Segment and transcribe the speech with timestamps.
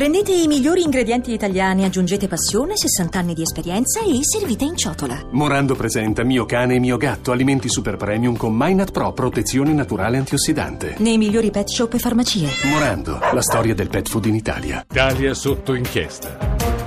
[0.00, 5.26] Prendete i migliori ingredienti italiani, aggiungete passione, 60 anni di esperienza e servite in ciotola.
[5.32, 10.16] Morando presenta Mio cane e mio gatto, alimenti super premium con Minat Pro, protezione naturale
[10.16, 10.94] antiossidante.
[11.00, 12.48] Nei migliori pet shop e farmacie.
[12.70, 14.86] Morando, la storia del pet food in Italia.
[14.90, 16.78] Italia sotto inchiesta.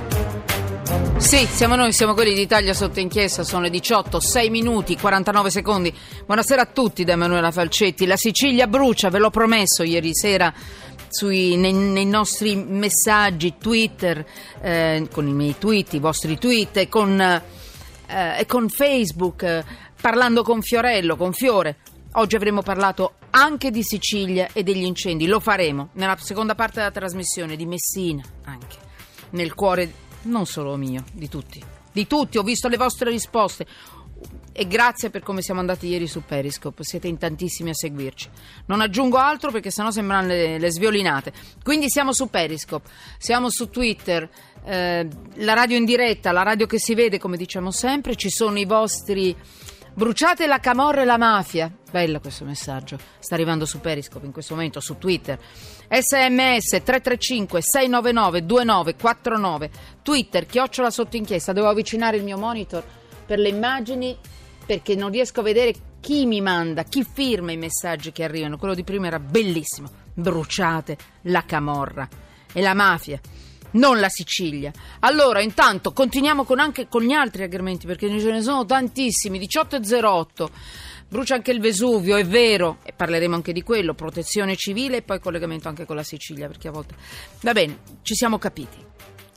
[1.18, 5.94] Sì, siamo noi, siamo quelli d'Italia sotto inchiesta, sono le 18, 6 minuti, 49 secondi.
[6.26, 8.06] Buonasera a tutti da Emanuela Falcetti.
[8.06, 10.52] La Sicilia brucia, ve l'ho promesso ieri sera
[11.14, 14.26] sui, nei, nei, nostri messaggi, Twitter,
[14.60, 19.64] eh, con i miei tweet, i vostri tweet e con, eh, con Facebook, eh,
[20.00, 21.76] parlando con Fiorello, con Fiore.
[22.14, 26.90] Oggi avremo parlato anche di Sicilia e degli incendi, lo faremo nella seconda parte della
[26.90, 28.76] trasmissione di Messina, anche
[29.30, 29.92] nel cuore
[30.22, 31.62] non solo mio, di tutti.
[31.92, 33.66] Di tutti, ho visto le vostre risposte
[34.56, 38.30] e grazie per come siamo andati ieri su Periscope, siete in tantissimi a seguirci.
[38.66, 41.32] Non aggiungo altro perché sennò sembrano le, le sviolinate.
[41.60, 44.30] Quindi siamo su Periscope, siamo su Twitter,
[44.64, 48.58] eh, la radio in diretta, la radio che si vede come diciamo sempre, ci sono
[48.58, 49.36] i vostri...
[49.96, 51.70] Bruciate la camorra e la mafia.
[51.88, 52.98] Bello questo messaggio.
[53.20, 55.38] Sta arrivando su Periscope in questo momento, su Twitter.
[55.88, 59.70] SMS 335 699 2949.
[60.02, 61.52] Twitter, chiocciola sotto inchiesta.
[61.52, 62.82] Devo avvicinare il mio monitor
[63.24, 64.16] per le immagini
[64.66, 68.56] perché non riesco a vedere chi mi manda, chi firma i messaggi che arrivano.
[68.56, 69.90] Quello di prima era bellissimo.
[70.14, 72.08] Bruciate la camorra
[72.52, 73.20] e la mafia.
[73.72, 74.70] Non la Sicilia.
[75.00, 79.38] Allora, intanto, continuiamo con anche con gli altri argomenti perché ce ne sono tantissimi.
[79.40, 80.48] 18.08.
[81.08, 85.20] Brucia anche il Vesuvio, è vero, e parleremo anche di quello, protezione civile e poi
[85.20, 86.94] collegamento anche con la Sicilia, perché a volte...
[87.42, 88.76] Va bene, ci siamo capiti.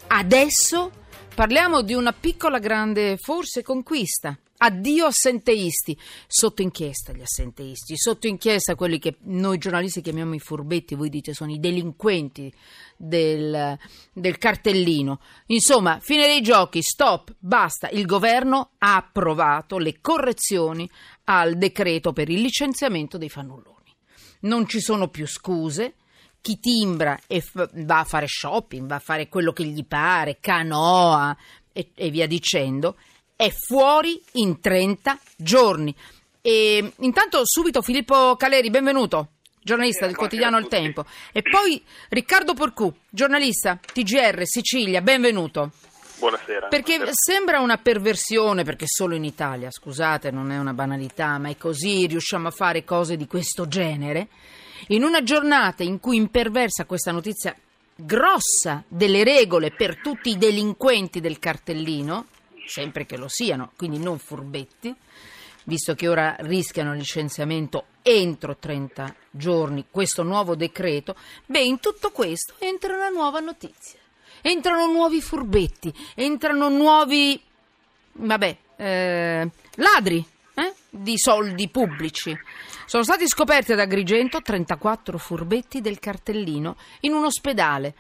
[0.08, 0.92] Adesso
[1.38, 4.36] parliamo di una piccola grande, forse, conquista.
[4.58, 10.96] Addio assenteisti, sotto inchiesta gli assenteisti, sotto inchiesta quelli che noi giornalisti chiamiamo i furbetti,
[10.96, 12.52] voi dite sono i delinquenti
[12.96, 13.78] del,
[14.14, 15.20] del cartellino.
[15.46, 20.90] Insomma, fine dei giochi, stop, basta, il governo ha approvato le correzioni
[21.26, 23.94] al decreto per il licenziamento dei fannulloni.
[24.40, 25.98] Non ci sono più scuse,
[26.48, 30.38] chi timbra e f- va a fare shopping, va a fare quello che gli pare,
[30.40, 31.36] canoa
[31.74, 32.96] e, e via dicendo,
[33.36, 35.94] è fuori in 30 giorni.
[36.40, 39.32] E intanto subito Filippo Caleri, benvenuto,
[39.62, 41.04] giornalista del quotidiano Il Tempo.
[41.34, 45.72] E poi Riccardo Porcù, giornalista TGR Sicilia, benvenuto.
[46.20, 46.68] Buonasera.
[46.68, 47.12] Perché Buonasera.
[47.14, 52.08] sembra una perversione, perché solo in Italia, scusate, non è una banalità, ma è così,
[52.08, 54.30] riusciamo a fare cose di questo genere.
[54.88, 57.56] In una giornata in cui imperversa questa notizia
[57.96, 62.28] grossa delle regole per tutti i delinquenti del cartellino,
[62.66, 64.94] sempre che lo siano, quindi non furbetti,
[65.64, 71.16] visto che ora rischiano il licenziamento entro 30 giorni, questo nuovo decreto,
[71.46, 74.00] beh, in tutto questo entra una nuova notizia.
[74.42, 77.42] Entrano nuovi furbetti, entrano nuovi,
[78.14, 82.38] vabbè, eh, ladri eh, di soldi pubblici.
[82.88, 87.94] Sono stati scoperti ad Agrigento 34 furbetti del cartellino in un ospedale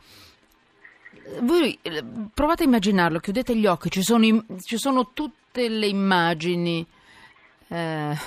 [1.41, 2.03] voi eh,
[2.33, 6.85] provate a immaginarlo, chiudete gli occhi, ci sono, ci sono tutte le immagini
[7.67, 8.17] eh,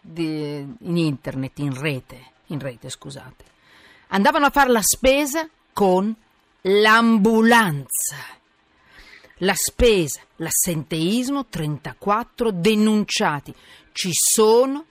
[0.00, 3.44] di, in internet, in rete, in rete, scusate.
[4.08, 6.14] Andavano a fare la spesa con
[6.62, 8.16] l'ambulanza.
[9.38, 13.52] La spesa, l'assenteismo, 34 denunciati.
[13.90, 14.84] Ci sono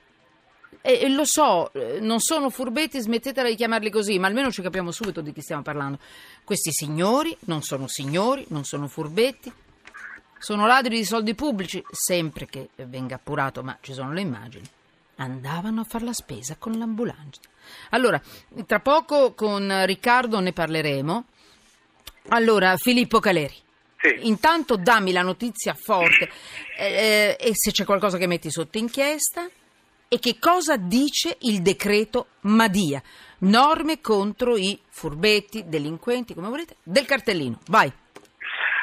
[0.85, 4.91] e, lo so, eh, non sono furbetti, smettetela di chiamarli così, ma almeno ci capiamo
[4.91, 5.97] subito di chi stiamo parlando.
[6.43, 9.49] Questi signori non sono signori, non sono furbetti,
[10.37, 14.69] sono ladri di soldi pubblici, sempre che venga appurato, ma ci sono le immagini.
[15.15, 17.39] Andavano a fare la spesa con l'ambulanza.
[17.91, 18.21] Allora,
[18.65, 21.25] tra poco con Riccardo ne parleremo.
[22.27, 23.55] Allora, Filippo Caleri.
[23.95, 24.27] Sì.
[24.27, 26.29] Intanto dammi la notizia forte
[26.77, 29.49] eh, e se c'è qualcosa che metti sotto inchiesta
[30.13, 33.01] e che cosa dice il decreto Madia.
[33.39, 37.57] Norme contro i furbetti, delinquenti, come volete, del cartellino.
[37.65, 37.91] Vai.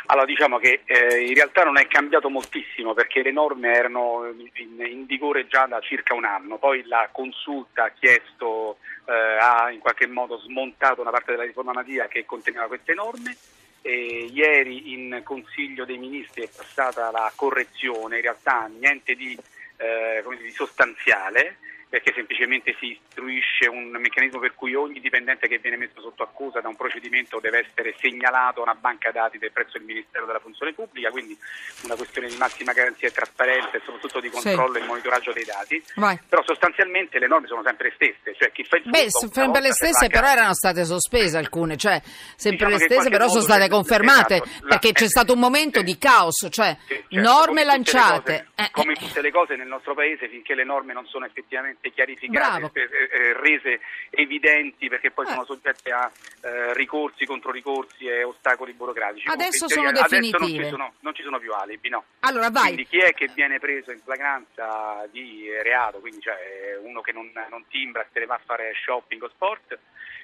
[0.07, 4.85] Allora diciamo che eh, in realtà non è cambiato moltissimo perché le norme erano in,
[4.85, 9.79] in vigore già da circa un anno, poi la consulta ha chiesto, eh, ha in
[9.79, 13.37] qualche modo smontato una parte della riforma Madia che conteneva queste norme.
[13.83, 19.39] E ieri in Consiglio dei Ministri è passata la correzione, in realtà niente di
[19.81, 21.57] eh, di sostanziale
[21.91, 26.61] perché semplicemente si istruisce un meccanismo per cui ogni dipendente che viene messo sotto accusa
[26.61, 30.39] da un procedimento deve essere segnalato a una banca dati del presso il Ministero della
[30.39, 31.37] Funzione Pubblica, quindi
[31.83, 34.83] una questione di massima garanzia e trasparenza e soprattutto di controllo sì.
[34.83, 35.83] e monitoraggio dei dati.
[35.97, 36.17] Vai.
[36.29, 39.73] Però sostanzialmente le norme sono sempre le stesse, cioè chi fa il Beh, sempre le
[39.73, 42.01] stesse, però erano state sospese alcune, cioè
[42.37, 45.81] sempre diciamo le stesse, però sono state confermate, esatto, perché la, c'è stato un momento
[45.81, 45.85] sì.
[45.85, 48.47] di caos, cioè sì, certo, norme lanciate.
[48.55, 51.80] Cose, eh, come tutte le cose nel nostro paese, finché le norme non sono effettivamente
[51.89, 53.81] chiarificate, eh, eh, rese
[54.11, 55.31] evidenti, perché poi eh.
[55.31, 56.11] sono soggette a
[56.43, 59.29] eh, ricorsi, controricorsi e ostacoli burocratici.
[59.29, 60.37] Adesso sono definitive.
[60.37, 62.05] Adesso non ci sono, non ci sono più alibi, no.
[62.21, 62.75] Allora vai.
[62.75, 67.33] Quindi chi è che viene preso in flagranza di reato, quindi cioè uno che non,
[67.49, 69.79] non timbra, se ne va a fare shopping o sport,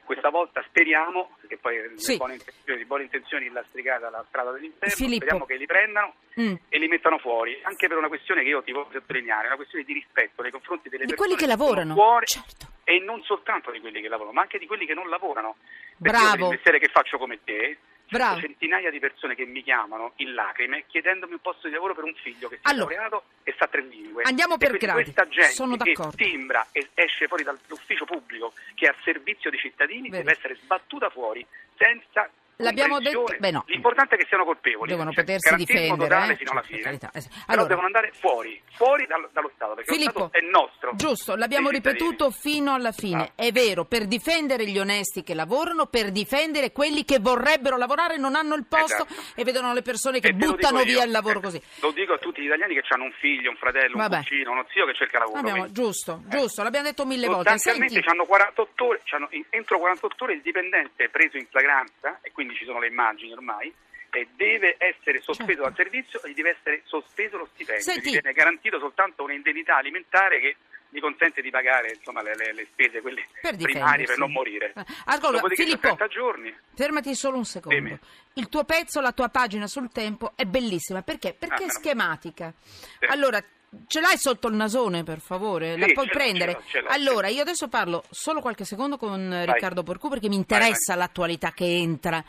[0.07, 2.13] questa volta speriamo, perché poi sì.
[2.13, 5.17] le buone intenzioni, di buone intenzioni lastricata la strada dell'inferno, Filippo.
[5.17, 6.55] speriamo che li prendano mm.
[6.69, 9.85] e li mettano fuori, anche per una questione che io ti voglio sottolineare, una questione
[9.85, 11.95] di rispetto nei confronti delle di persone che lavorano.
[11.95, 12.67] Fuori, certo.
[12.85, 15.57] E non soltanto di quelli che lavorano, ma anche di quelli che non lavorano.
[16.01, 16.27] Perché Bravo.
[16.27, 17.79] io per il mestiere che faccio come te,
[18.09, 18.39] Bravo.
[18.41, 22.15] centinaia di persone che mi chiamano in lacrime chiedendomi un posto di lavoro per un
[22.15, 24.23] figlio che si allora, è laureato e sa tre lingue.
[24.25, 25.03] Andiamo per gradi.
[25.03, 26.17] Questa gente Sono che d'accordo.
[26.17, 30.19] timbra e esce fuori dall'ufficio pubblico che è a servizio dei cittadini Vedi.
[30.23, 31.45] deve essere sbattuta fuori
[31.77, 33.65] senza L'abbiamo detto, beh no.
[33.67, 34.91] L'importante è che siano colpevoli.
[34.91, 36.31] Devono cioè, potersi difendere.
[36.33, 36.37] eh?
[36.37, 36.81] fino alla fine.
[36.81, 40.49] carità, eh, Allora, devono andare fuori, fuori dallo, dallo Stato, perché Filippo, lo Stato è
[40.51, 40.91] nostro.
[40.95, 43.33] Giusto, l'abbiamo ripetuto fino alla fine.
[43.37, 43.45] Ah.
[43.45, 48.35] È vero, per difendere gli onesti che lavorano, per difendere quelli che vorrebbero lavorare non
[48.35, 49.15] hanno il posto Esatto.
[49.41, 50.85] e vedono le persone che E buttano io.
[50.85, 51.63] via il lavoro Eh, così.
[51.81, 54.17] Lo dico a tutti gli italiani che hanno un figlio, un fratello, Vabbè.
[54.17, 55.39] un cugino, uno zio che cerca lavoro.
[55.41, 57.51] Abbiamo- giusto, giusto, l'abbiamo detto mille volte.
[57.51, 59.03] Sostanzialmente Senti, c'hanno 48 ore,
[59.51, 63.33] entro 48 ore il dipendente è preso in flagranza, e quindi ci sono le immagini
[63.33, 63.73] ormai,
[64.11, 65.63] e deve essere sospeso Certo.
[65.63, 67.83] dal servizio e gli deve essere sospeso lo stipendio.
[67.85, 68.09] Senti.
[68.09, 70.57] Gli viene garantito soltanto un'indennità alimentare che
[70.89, 74.73] gli consente di pagare insomma, le, le- le spese quelle per primarie per non morire.
[75.07, 76.57] Allora, Dopodiché Filippo, 60 giorni.
[76.75, 77.77] fermati solo un secondo.
[77.79, 77.99] Dimmi.
[78.35, 81.03] Il tuo pezzo, la tua pagina sul tempo è bellissima.
[81.03, 81.35] Perché?
[81.35, 82.55] Perché Ah, è schematica.
[82.63, 83.05] Sì.
[83.09, 83.43] Allora,
[83.87, 85.77] ce l'hai sotto il nasone, per favore?
[85.77, 86.53] La Sì, puoi ce l'ho, prendere?
[86.53, 89.55] ce l'ho, ce l'ho, allora, io adesso parlo solo qualche secondo con eh, Vai.
[89.55, 92.23] Riccardo Porcu perché mi interessa l'attualità che entra.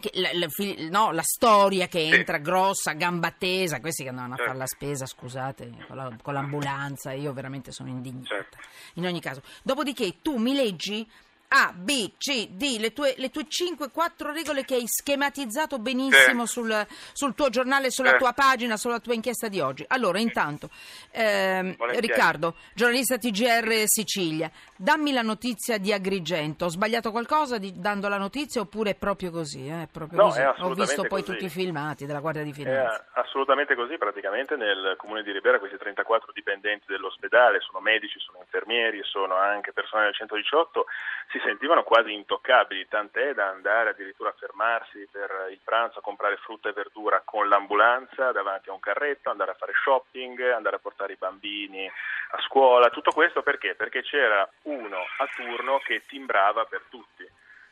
[0.00, 0.46] che- la, la
[0.90, 2.14] no, la storia che Sì.
[2.14, 4.52] entra grossa, gamba tesa, questi che andavano a Certo.
[4.52, 8.26] fare la spesa, scusate, con, la- con l'ambulanza, io veramente sono indignata.
[8.34, 8.56] Certo.
[8.94, 11.08] In ogni caso, dopodiché tu mi leggi
[11.50, 16.52] A, B, C, D, le tue, le tue 5-4 regole che hai schematizzato benissimo Sì.
[16.52, 18.16] sul, sul tuo giornale, sulla Sì.
[18.18, 19.84] tua pagina, sulla tua inchiesta di oggi.
[19.88, 20.68] Allora, intanto,
[21.10, 21.74] ehm.
[22.00, 26.66] Riccardo, giornalista TGR Sicilia, dammi la notizia di Agrigento.
[26.66, 29.66] Ho sbagliato qualcosa di- dando la notizia oppure è proprio così?
[29.66, 29.82] eh?
[29.84, 30.40] È proprio No, così?
[30.40, 31.32] è Ho visto poi così.
[31.32, 33.06] tutti i filmati della Guardia di È Finanza.
[33.14, 39.00] assolutamente così, praticamente nel comune di Ribera questi 34 dipendenti dell'ospedale, sono medici, sono infermieri,
[39.04, 40.86] sono anche personale del 118,
[41.30, 46.36] si sentivano quasi intoccabili, tant'è da andare addirittura a fermarsi per il pranzo a comprare
[46.36, 50.80] frutta e verdura con l'ambulanza davanti a un carretto, andare a fare shopping, andare a
[50.80, 53.74] portare i bambini a scuola, tutto questo perché?
[53.74, 57.26] Perché c'era uno a turno che timbrava per tutti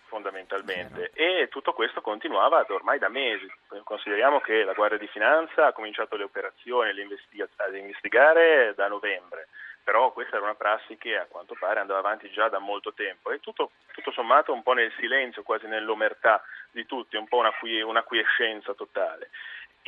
[0.06, 3.50] fondamentalmente e tutto questo continuava ormai da mesi.
[3.82, 9.48] Consideriamo che la Guardia di Finanza ha cominciato le operazioni ad investigare da novembre,
[9.86, 13.30] però questa era una prassi che a quanto pare andava avanti già da molto tempo
[13.30, 16.42] e tutto, tutto sommato un po' nel silenzio, quasi nell'omertà
[16.72, 17.52] di tutti, un po' una,
[17.84, 19.30] una quiescenza totale.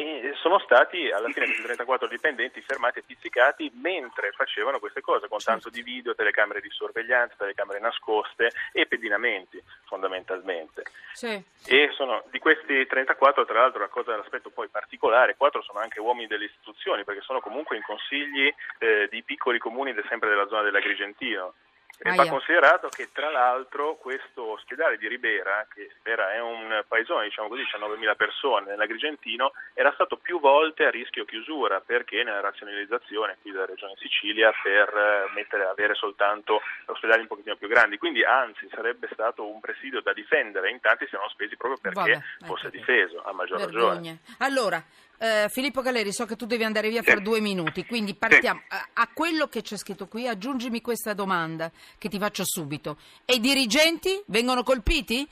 [0.01, 5.27] E sono stati alla fine questi 34 dipendenti fermati e pizzicati mentre facevano queste cose,
[5.27, 10.85] con tanto di video, telecamere di sorveglianza, telecamere nascoste e pedinamenti fondamentalmente.
[11.15, 11.43] Sì.
[11.67, 15.99] E sono di questi 34, tra l'altro, la cosa l'aspetto poi particolare, quattro sono anche
[15.99, 20.47] uomini delle istituzioni, perché sono comunque in consigli eh, di piccoli comuni de- sempre della
[20.47, 21.55] zona dell'Agrigentino.
[22.01, 27.25] E va considerato che tra l'altro questo ospedale di Ribera, che Ribera è un paesone,
[27.25, 33.37] diciamo così, 19.000 persone nell'Agrigentino, era stato più volte a rischio chiusura perché nella razionalizzazione
[33.43, 37.99] qui della Regione Sicilia per eh, mettere, avere soltanto ospedali un pochettino più grandi.
[37.99, 42.13] Quindi anzi sarebbe stato un presidio da difendere, in tanti si erano spesi proprio perché
[42.13, 42.79] Vabbè, fosse ecco qui.
[42.79, 43.83] difeso, a maggior ragione.
[43.83, 44.19] Vergogne.
[44.39, 44.83] Allora,
[45.19, 47.11] eh, Filippo Caleri, so che tu devi andare via Sì.
[47.11, 48.63] fra due minuti, quindi partiamo.
[48.69, 52.97] A, a quello che c'è scritto qui, aggiungimi questa domanda che ti faccio subito.
[53.25, 55.29] E i dirigenti vengono colpiti?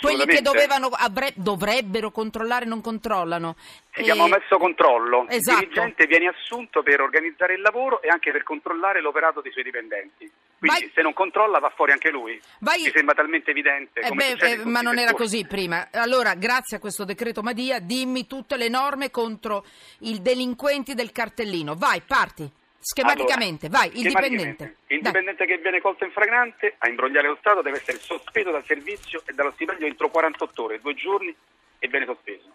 [0.00, 3.56] Quelli che dovevano, avre- dovrebbero controllare non controllano.
[3.92, 5.26] Si E- chiama messo controllo.
[5.28, 5.60] Esatto.
[5.62, 9.64] Il dirigente viene assunto per organizzare il lavoro e anche per controllare l'operato dei suoi
[9.64, 10.30] dipendenti.
[10.62, 12.40] Quindi Vai- se non controlla va fuori anche lui.
[12.60, 13.98] Vai- Mi sembra talmente evidente.
[13.98, 15.88] Eh beh, eh, ma non era così prima.
[15.90, 19.64] Allora, grazie a questo decreto Madia, dimmi tutte le norme contro
[20.02, 21.74] i delinquenti del cartellino.
[21.74, 22.48] Vai, parti.
[22.84, 24.76] schematicamente, Allora, vai, il dipendente.
[24.88, 28.64] Il dipendente che viene colto in fragrante a imbrogliare lo Stato deve essere sospeso dal
[28.64, 31.34] servizio e dallo stipendio entro 48 ore, due giorni
[31.78, 32.48] e viene sospeso.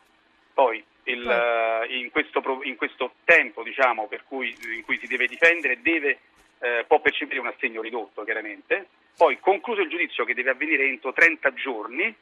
[0.53, 1.89] Poi il, Poi.
[1.89, 6.19] eh, in, questo, in questo tempo diciamo, per cui, in cui si deve difendere deve,
[6.59, 8.87] eh, può percepire un assegno ridotto chiaramente.
[9.17, 12.13] Poi concluso il giudizio che deve avvenire entro 30 giorni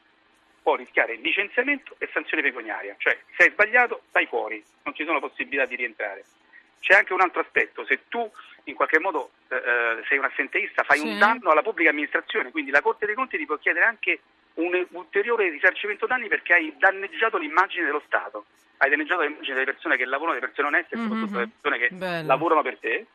[0.62, 5.20] può rischiare licenziamento e sanzione pecuniaria, cioè se hai sbagliato stai fuori, non ci sono
[5.20, 6.24] possibilità di rientrare.
[6.80, 8.30] C'è anche un altro aspetto, se tu
[8.65, 11.08] in qualche modo eh, eh, sei un assenteista fai Sì.
[11.08, 14.20] un danno alla pubblica amministrazione, quindi la Corte dei Conti ti può chiedere anche
[14.56, 18.46] un ulteriore risarcimento danni perché hai danneggiato l'immagine dello Stato,
[18.77, 21.04] hai danneggiato l'immagine delle persone che lavorano, delle persone oneste e Mhm.
[21.04, 22.27] soprattutto delle persone che Bello.
[22.27, 23.06] lavorano per te.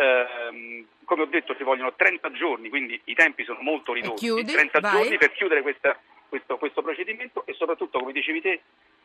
[0.00, 4.52] Ehm, come ho detto ci vogliono 30 giorni, quindi i tempi sono molto ridotti, chiudi,
[4.52, 4.92] 30 vai.
[4.92, 8.60] giorni per chiudere questa- questo, questo procedimento e soprattutto, come dicevi te,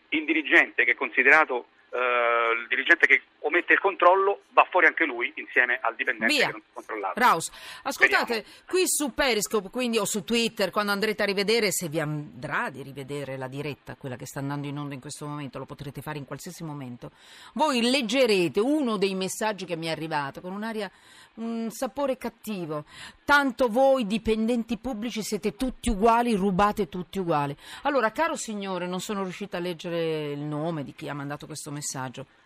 [0.09, 5.05] il dirigente che è considerato eh, il dirigente che omette il controllo va fuori anche
[5.05, 6.47] lui insieme al dipendente Via.
[6.47, 7.13] che non si controllava.
[7.15, 7.51] Raus,
[7.83, 8.47] ascoltate, Speriamo.
[8.67, 12.81] qui su Periscope, quindi o su Twitter, quando andrete a rivedere, se vi andrà di
[12.81, 16.17] rivedere la diretta, quella che sta andando in onda in questo momento, lo potrete fare
[16.17, 17.12] in qualsiasi momento.
[17.53, 20.89] Voi leggerete uno dei messaggi che mi è arrivato con un'aria,
[21.35, 22.85] un sapore cattivo.
[23.23, 27.55] Tanto voi dipendenti pubblici siete tutti uguali, rubate tutti uguali.
[27.83, 31.69] Allora, caro signore, non sono riuscita a leggere il nome di chi ha mandato questo
[31.69, 31.81] messaggio.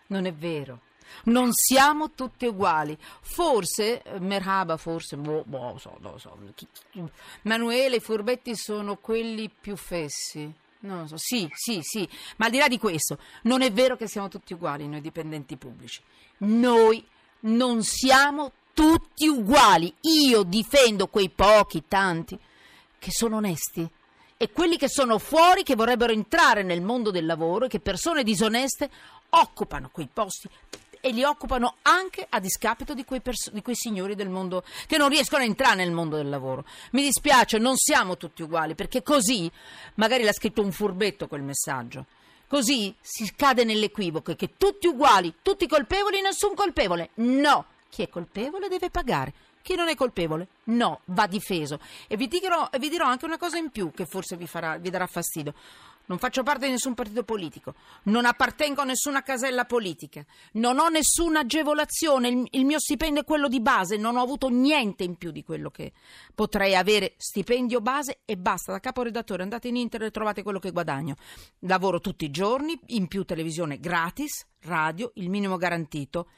[0.08, 0.80] Non è vero.
[1.24, 2.96] Non siamo tutti uguali.
[3.20, 6.36] Forse, eh, Merhaba, forse, boh, boh, so, lo so.
[7.42, 10.52] Manuele, i furbetti sono quelli più fessi.
[10.80, 14.06] Non so, sì, sì, sì, ma al di là di questo, non è vero che
[14.06, 16.00] siamo tutti uguali noi dipendenti pubblici.
[16.38, 17.04] Noi
[17.40, 19.92] non siamo tutti uguali.
[20.02, 22.38] Io difendo quei pochi, tanti,
[22.96, 23.88] che sono onesti
[24.40, 28.22] e quelli che sono fuori, che vorrebbero entrare nel mondo del lavoro e che persone
[28.22, 28.88] disoneste
[29.30, 30.48] occupano quei posti
[31.00, 34.96] e li occupano anche a discapito di quei, pers- di quei signori del mondo che
[34.96, 36.64] non riescono a entrare nel mondo del lavoro.
[36.92, 39.50] Mi dispiace, non siamo tutti uguali, perché così
[39.94, 42.06] magari l'ha scritto un furbetto quel messaggio.
[42.46, 47.10] Così si cade nell'equivoco che tutti uguali, tutti colpevoli, nessun colpevole.
[47.14, 49.34] No, chi è colpevole deve pagare.
[49.68, 51.78] Chi non è colpevole, no, va difeso.
[52.06, 54.88] E vi dirò, vi dirò anche una cosa in più che forse vi, farà- vi
[54.88, 55.52] darà fastidio.
[56.06, 60.88] Non faccio parte di nessun partito politico, non appartengo a nessuna casella politica, non ho
[60.88, 65.16] nessuna agevolazione, il, il mio stipendio è quello di base, non ho avuto niente in
[65.16, 65.92] più di quello che
[66.34, 67.12] potrei avere.
[67.18, 71.16] Stipendio base e basta, da caporedattore andate in internet e trovate quello che guadagno.
[71.58, 76.28] Lavoro tutti i giorni, in più televisione gratis, radio, il minimo garantito.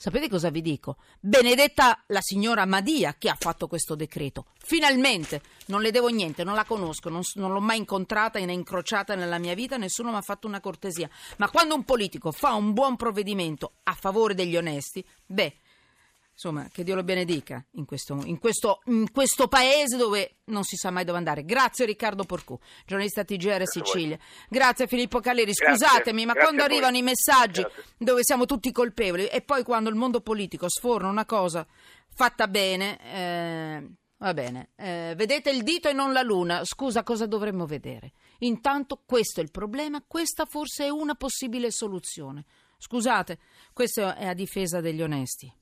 [0.00, 0.98] Sapete cosa vi dico?
[1.18, 4.46] Benedetta la signora Madia che ha fatto questo decreto.
[4.56, 5.42] Finalmente!
[5.66, 9.38] Non le devo niente, non la conosco, non, non l'ho mai incontrata né incrociata nella
[9.38, 11.10] mia vita, nessuno mi ha fatto una cortesia.
[11.38, 15.52] Ma quando un politico fa un buon provvedimento a favore degli onesti, beh,
[16.40, 20.76] insomma, che Dio lo benedica in questo, in questo- in questo paese dove non si
[20.76, 21.44] sa mai dove andare.
[21.44, 24.16] Grazie Riccardo Porcù, giornalista TGR Sicilia.
[24.48, 25.50] Grazie Filippo Caleri.
[25.52, 25.84] Grazie.
[25.84, 27.84] Scusatemi, ma Grazie quando arrivano i messaggi Grazie.
[27.98, 31.66] dove siamo tutti colpevoli e poi quando il mondo politico sforna una cosa
[32.14, 37.26] fatta bene, eh, va bene, eh, vedete il dito e non la luna, scusa cosa
[37.26, 38.12] dovremmo vedere?
[38.38, 42.44] Intanto questo è il problema, questa forse è una possibile soluzione.
[42.78, 43.38] Scusate,
[43.72, 45.52] questo è a difesa degli onesti.